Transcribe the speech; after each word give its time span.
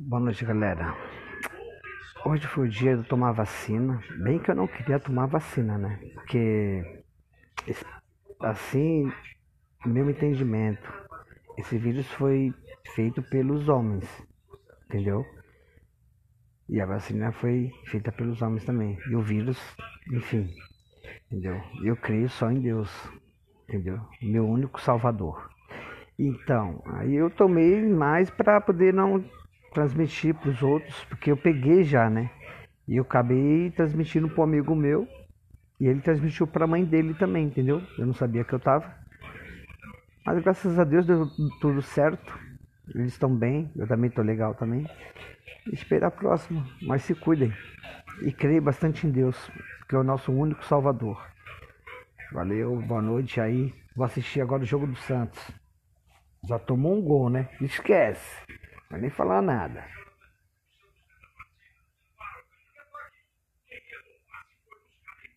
Boa 0.00 0.20
noite, 0.20 0.44
galera. 0.44 0.94
Hoje 2.24 2.46
foi 2.46 2.68
o 2.68 2.70
dia 2.70 2.96
de 2.96 3.02
tomar 3.08 3.32
vacina. 3.32 4.00
Bem 4.22 4.38
que 4.38 4.48
eu 4.48 4.54
não 4.54 4.68
queria 4.68 5.00
tomar 5.00 5.26
vacina, 5.26 5.76
né? 5.76 5.98
Porque, 6.14 7.02
assim, 8.40 9.12
meu 9.84 10.08
entendimento, 10.08 10.88
esse 11.58 11.76
vírus 11.76 12.06
foi 12.12 12.54
feito 12.94 13.20
pelos 13.24 13.68
homens, 13.68 14.06
entendeu? 14.86 15.26
E 16.68 16.80
a 16.80 16.86
vacina 16.86 17.32
foi 17.32 17.72
feita 17.86 18.12
pelos 18.12 18.40
homens 18.40 18.64
também. 18.64 18.96
E 19.10 19.16
o 19.16 19.20
vírus, 19.20 19.60
enfim, 20.12 20.48
entendeu? 21.26 21.60
Eu 21.82 21.96
creio 21.96 22.28
só 22.28 22.48
em 22.52 22.60
Deus, 22.60 22.88
entendeu? 23.68 23.98
Meu 24.22 24.46
único 24.46 24.80
salvador. 24.80 25.50
Então, 26.16 26.82
aí 26.86 27.16
eu 27.16 27.28
tomei 27.30 27.84
mais 27.84 28.30
para 28.30 28.60
poder 28.60 28.94
não 28.94 29.24
transmitir 29.72 30.34
para 30.34 30.50
os 30.50 30.62
outros, 30.62 31.04
porque 31.04 31.30
eu 31.30 31.36
peguei 31.36 31.84
já, 31.84 32.08
né? 32.08 32.30
E 32.86 32.96
eu 32.96 33.02
acabei 33.02 33.70
transmitindo 33.70 34.28
para 34.28 34.40
um 34.40 34.44
amigo 34.44 34.74
meu 34.74 35.06
e 35.80 35.86
ele 35.86 36.00
transmitiu 36.00 36.46
para 36.46 36.64
a 36.64 36.68
mãe 36.68 36.84
dele 36.84 37.14
também, 37.14 37.46
entendeu? 37.46 37.82
Eu 37.98 38.06
não 38.06 38.14
sabia 38.14 38.44
que 38.44 38.52
eu 38.52 38.58
tava. 38.58 38.92
Mas 40.24 40.42
graças 40.42 40.78
a 40.78 40.84
Deus 40.84 41.06
deu 41.06 41.26
tudo 41.60 41.80
certo. 41.82 42.38
Eles 42.94 43.12
estão 43.12 43.34
bem, 43.34 43.70
eu 43.76 43.86
também 43.86 44.08
estou 44.08 44.24
legal 44.24 44.54
também. 44.54 44.86
Espera 45.72 46.08
a 46.08 46.10
próxima, 46.10 46.66
mas 46.82 47.02
se 47.02 47.14
cuidem. 47.14 47.52
E 48.22 48.32
creio 48.32 48.62
bastante 48.62 49.06
em 49.06 49.10
Deus, 49.10 49.50
que 49.88 49.94
é 49.94 49.98
o 49.98 50.04
nosso 50.04 50.32
único 50.32 50.64
Salvador. 50.64 51.22
Valeu, 52.32 52.76
boa 52.82 53.00
noite 53.02 53.40
aí. 53.40 53.72
Vou 53.94 54.04
assistir 54.04 54.40
agora 54.40 54.62
o 54.62 54.66
jogo 54.66 54.86
do 54.86 54.96
Santos. 54.96 55.40
Já 56.46 56.58
tomou 56.58 56.96
um 56.96 57.02
gol, 57.02 57.30
né? 57.30 57.48
Esquece. 57.60 58.42
Vai 58.90 59.00
nem 59.00 59.10
falar 59.10 59.42
nada. 59.42 59.84